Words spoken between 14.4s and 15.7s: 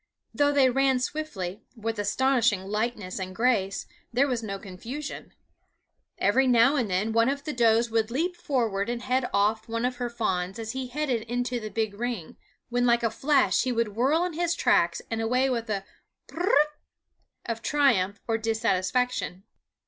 tracks and away with